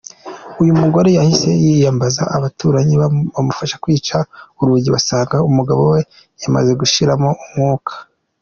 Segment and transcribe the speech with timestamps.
[0.61, 2.95] Uyu mugore yahise yiyambaza abaturanyi
[3.35, 4.17] bamufasha kwica
[4.61, 5.99] urugi basanga umugabo we
[6.41, 7.93] yamaze gushiramo umwuka.